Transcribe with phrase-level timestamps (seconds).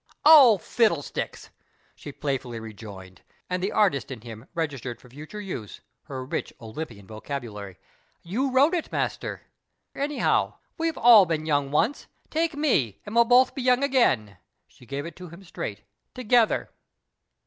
[0.25, 1.51] ''Oh, fiddlesticks,"
[1.93, 7.05] she playfully rejoined, and the artist in him registered for future use her rich Olympian
[7.05, 7.77] vocabulary,"
[8.33, 8.91] you wrote it.
[8.91, 9.43] Master,
[9.93, 10.57] any how.
[10.75, 12.07] We've all been young once.
[12.31, 15.83] Take mc, and we'll both be young again," she gave it him straight,"
[16.15, 16.71] together."